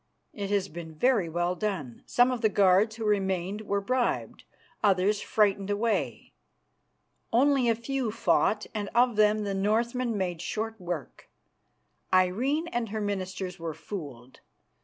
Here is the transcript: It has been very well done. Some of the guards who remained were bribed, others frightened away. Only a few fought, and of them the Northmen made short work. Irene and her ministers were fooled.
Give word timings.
It 0.33 0.49
has 0.49 0.67
been 0.67 0.95
very 0.95 1.29
well 1.29 1.53
done. 1.53 2.01
Some 2.07 2.31
of 2.31 2.41
the 2.41 2.49
guards 2.49 2.95
who 2.95 3.05
remained 3.05 3.61
were 3.61 3.81
bribed, 3.81 4.45
others 4.83 5.21
frightened 5.21 5.69
away. 5.69 6.33
Only 7.31 7.69
a 7.69 7.75
few 7.75 8.09
fought, 8.09 8.65
and 8.73 8.89
of 8.95 9.15
them 9.15 9.43
the 9.43 9.53
Northmen 9.53 10.17
made 10.17 10.41
short 10.41 10.81
work. 10.81 11.29
Irene 12.11 12.67
and 12.69 12.89
her 12.89 12.99
ministers 13.01 13.59
were 13.59 13.75
fooled. 13.75 14.39